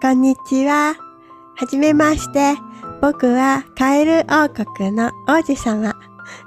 [0.00, 0.94] こんにちは。
[1.56, 2.54] はじめまして。
[3.00, 5.94] 僕はカエル王国の王子様。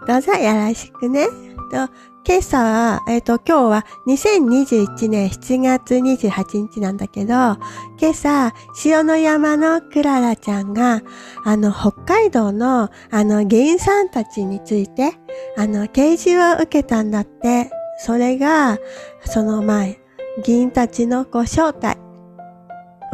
[0.08, 1.28] どうぞよろしくね。
[1.72, 1.90] と、
[2.26, 11.02] 今朝は、えっ、と、今日は2021年7月28日なんだけど、今朝、塩の山のクララちゃんが、
[11.44, 15.14] あの、北海道の、あの、議員さんたちについて、
[15.58, 17.72] あの、掲示を受けたんだって。
[17.98, 18.78] それが、
[19.24, 20.00] その前、
[20.44, 21.98] 議員たちのこう正体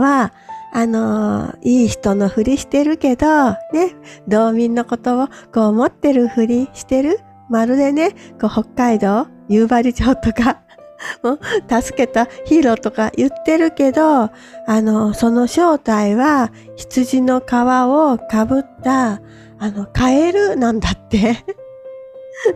[0.02, 0.34] は、
[0.74, 3.96] あのーいい人のふりしてるけど、ね、
[4.28, 7.20] 道民のことをこう思ってるふりしてる。
[7.50, 10.62] まるでね、こう北海道、夕張町とか、
[11.24, 11.40] も
[11.82, 14.32] 助けたヒーローとか言ってるけど、あ
[14.68, 19.22] の、その正体は羊の皮をかぶった、
[19.60, 21.38] あの、カエルなんだって。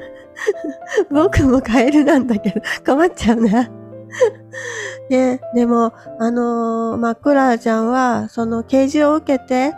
[1.10, 3.70] 僕もカエルなんだけど、困っちゃうな。
[5.10, 9.74] ね、でも、あのーまあ、クララちゃんは、その啓示を受けて、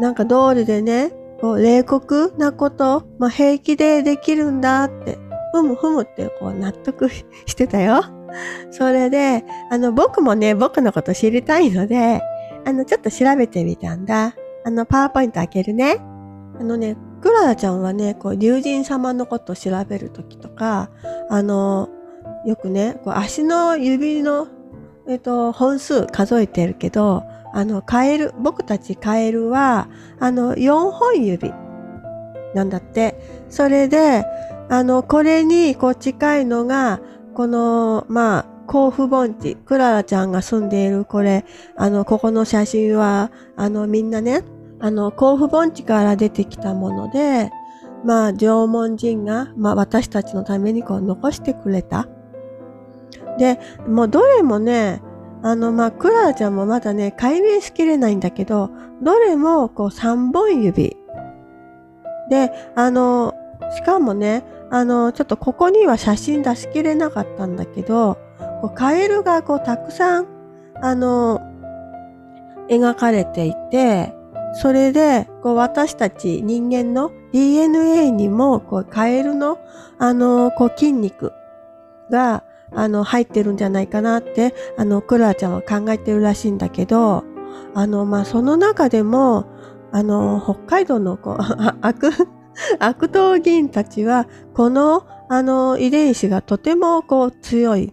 [0.00, 5.18] なんか道理でね、こう、冷酷なこと、まあ、平気でできるんだって、
[5.52, 7.08] ふむふむってこう納得
[7.46, 8.02] してたよ。
[8.70, 12.22] それで、あの、僕もね、僕のこと知りたいので、
[12.64, 14.34] あの、ちょっと調べてみたんだ。
[14.64, 15.96] あの、パワーポイント開けるね。
[16.58, 20.90] あのね、クララちゃんはね、こう、竜神様のこと調べるときとか、
[21.28, 21.88] あの、
[22.46, 24.48] よくね、こう足の指の、
[25.08, 29.88] えっと、本数数えてるけど、あの、カエル、僕たちカエルは、
[30.18, 31.52] あの、4本指
[32.54, 33.18] なんだって。
[33.48, 34.24] それで、
[34.68, 37.00] あの、これにこう近いのが、
[37.34, 41.44] この、まあ、甲府盆地、クララちゃんが住んでいるこれ、
[41.76, 44.44] あの、ここの写真は、あの、みんなね、
[44.78, 47.50] あの、甲府盆地から出てきたもので、
[48.04, 52.08] まあ、縄文人が、まあ、私たちのためにこう残してくれた。
[53.38, 55.02] で、もうどれもね、
[55.42, 58.70] あの、まあ、クララちゃんもまだね、解明しきれないんだけど、
[59.02, 60.96] どれもこう三本指。
[62.28, 63.34] で、あの、
[63.74, 68.18] しかもね、あの、ちょっとここには写真出しきれなかったんだけど、
[68.60, 70.26] こうカエルがこうたくさん、
[70.82, 71.40] あの、
[72.68, 74.14] 描かれていて、
[74.54, 79.58] それで、こう私たち人間の DNA にも、こうカエルの、
[79.98, 81.32] あの、こう筋肉
[82.10, 87.24] が、あの、入ってるんじゃないかなって、あの、クララちゃんは考えてるらしいんだけど、
[87.74, 89.46] あの、まあ、その中でも、
[89.92, 91.38] あの、北海道の、こう、
[91.82, 92.10] 悪、
[92.78, 97.92] 悪党議員たちは、この、あの、遺伝子がとても、こう、強い。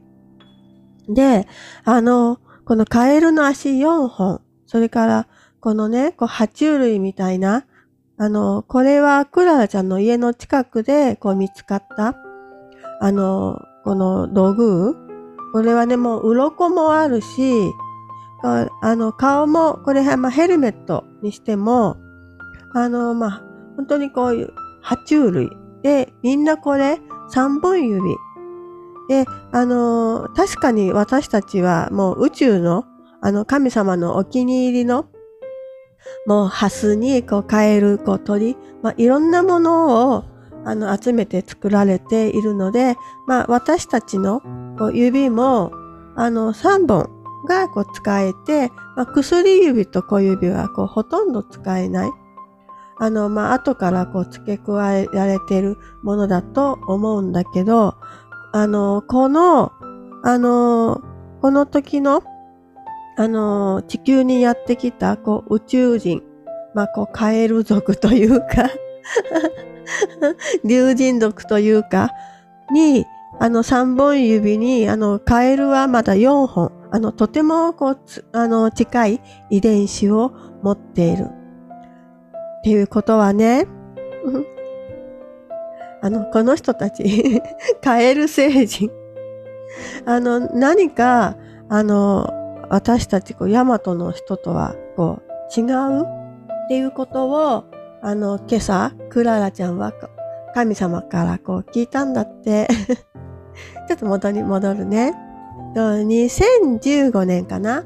[1.09, 1.47] で、
[1.83, 5.27] あの、このカエルの足4本、それから、
[5.59, 7.65] このね、こう、爬虫類みたいな、
[8.17, 12.15] あの、これはクララちゃんの家の近くで、こう、見つかった、
[12.99, 14.97] あの、この道具？
[15.53, 17.71] これはね、もう、鱗もあるし、
[18.43, 21.95] あの、顔も、これ、まあ、ヘルメットにしても、
[22.73, 23.43] あの、まあ、
[23.77, 24.49] 本当にこういう、
[24.83, 25.49] 爬虫類。
[25.83, 26.99] で、みんなこれ、
[27.29, 28.01] 三本指。
[29.07, 32.83] で、あの、確かに私たちはもう宇宙の、
[33.21, 35.05] あの、神様のお気に入りの、
[36.25, 40.25] もう、ハスに、こう、カエル、こう、鳥、まあ、いろんなものを、
[40.67, 44.41] あの、集めて作られているので、まあ、私たちの、
[44.93, 45.71] 指も、
[46.17, 47.09] あの、3本
[47.47, 52.11] が、こう、使えて、まあ、薬指と小指は、こう、ほとんど使えない。
[52.99, 57.95] あの、まあ、後から、こう、付け加えられているものだと思うんだけど、
[58.51, 59.71] あの、この、
[60.23, 61.01] あの、
[61.41, 62.23] この時の、
[63.15, 66.21] あの、地球にやってきた、こう、宇宙人、
[66.73, 68.69] まあ、こう、カエル族というか、
[70.63, 72.11] 竜神族というか、
[72.71, 73.05] に、
[73.39, 80.31] あの、三本指に、あの、カエルはまだ4本、あの、とても、こう、つあの、近い遺伝子を
[80.63, 81.25] 持っている。
[81.25, 83.67] っていうことはね、
[86.01, 87.41] あの、この人たち、
[87.83, 88.91] カエル星人。
[90.05, 91.35] あの、何か、
[91.69, 92.29] あの、
[92.69, 96.03] 私たち、こう、ヤマトの人とは、こう、違う？
[96.03, 97.63] っていうことを、
[98.01, 99.93] あの、今朝、クララちゃんは、
[100.53, 102.67] 神様からこう聞いたんだって。
[103.87, 105.13] ちょっと戻り、戻るね。
[105.75, 107.83] 2015年かな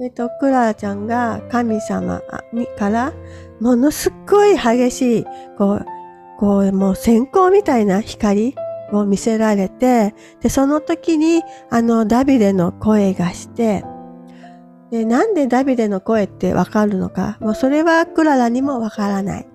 [0.00, 2.20] えっと、クララちゃんが神様
[2.52, 3.12] にから、
[3.60, 5.24] ものすっごい激しい、
[5.56, 5.86] こう、
[6.38, 8.54] こう、もう閃光みたいな光
[8.92, 13.84] を見せられて、で、その時に、あの、ダビデの声がして、
[14.94, 19.48] で、なんでダビデの声ってわかるのか、もうそれはクララにもわからない。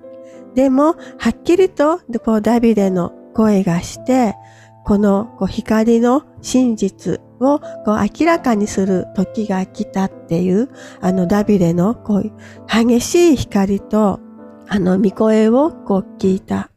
[0.54, 4.36] でも、はっきりと、こう、ダビデの声がして、
[4.84, 10.70] このこう光の真実をこう明らかにする時が来たっていう、
[11.00, 12.32] あのダビデのこう
[12.68, 14.20] 激しい光と、
[14.68, 16.70] あの見声をこう聞いた。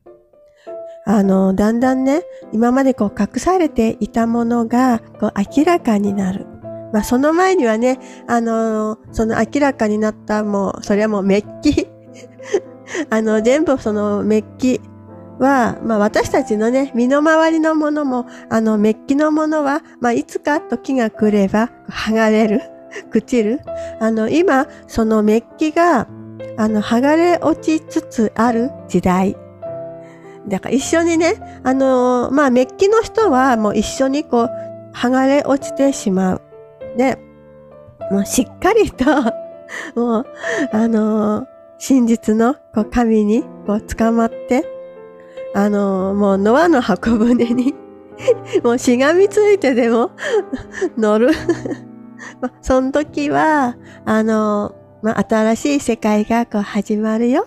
[1.05, 2.23] あの、だんだんね、
[2.53, 6.52] 今までこう隠されていたものがこう明らかになる。
[6.93, 11.89] まあその前にはね、あの、その明らかになったもう、それはもうメッキ。
[13.11, 14.81] あの、全部そのメッキ
[15.39, 22.61] は、まあ私たちのね、身の回りのものも、あの、メッキのものは、まあいつか時が来れば剥がれる、
[23.11, 23.61] 朽ちる。
[24.01, 26.07] あの、今、そのメッキが、
[26.59, 29.37] あの、剥がれ落ちつつある時代。
[30.49, 34.51] だから一緒にね、あのまあメッキの人はもう一緒にこう、
[34.93, 36.43] 剥がれ落ちてしまう。
[36.97, 37.19] で、
[38.11, 39.05] もうしっかりと
[39.95, 40.27] もう、
[40.73, 41.47] あの
[41.79, 44.65] 真実のこう神にこう捕まって、
[45.55, 47.75] あのー、もうノアの箱舟に
[48.63, 50.13] もうしがみついてでも
[50.97, 51.31] 乗る
[52.41, 57.47] ま、その時は、あのー、ま新しい世界がこう始まるよ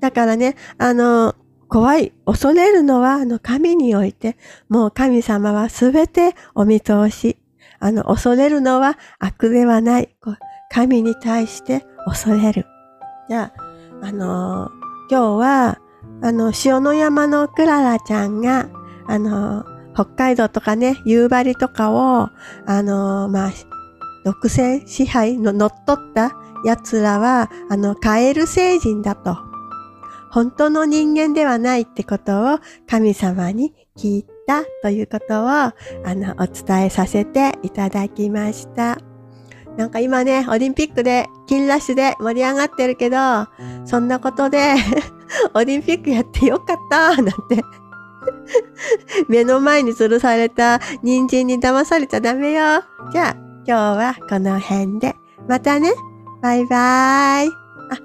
[0.00, 1.34] だからね、あのー、
[1.68, 4.36] 怖い、恐れるのは、あの、神において、
[4.68, 7.36] もう神様はすべてお見通し。
[7.80, 10.08] あの、恐れるのは悪ではない。
[10.70, 12.66] 神に対して恐れる。
[13.28, 14.70] じゃあ、あの
[15.10, 15.78] 今日は、
[16.22, 18.68] あの、塩の山のクララちゃんが、
[19.06, 19.64] あの、
[19.94, 22.28] 北海道とかね、夕張とかを、
[22.66, 23.52] あの、まあ、
[24.24, 26.32] 独占支配の乗っ取った
[26.64, 29.36] 奴らは、あの、カエル星人だと。
[30.30, 35.74] 本当の人間ではないってことを神様に聞いてたということを、あ
[36.06, 38.98] の、お伝えさせていただきました。
[39.76, 43.18] なんか今ね、オリンピックで、金ラッシュで盛り上がってるけど、
[43.84, 44.74] そんなことで
[45.54, 47.32] オリンピックやってよかったなんて
[49.28, 52.82] 目の前に吊るされた人参に騙されちゃダメよ。
[53.12, 53.36] じゃあ、
[53.66, 55.14] 今日はこの辺で。
[55.46, 55.92] またね。
[56.42, 57.48] バイバーイ。
[57.48, 57.52] あ、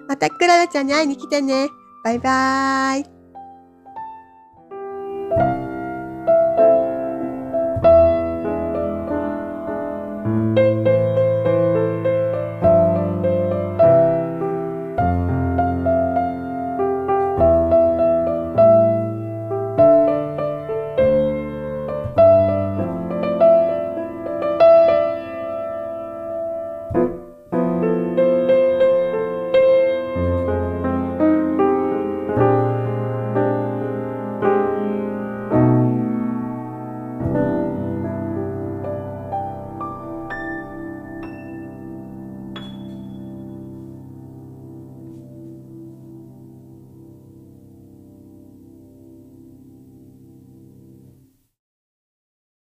[0.07, 1.69] またクララちゃんに会いに来てね。
[2.03, 3.12] バイバーイ。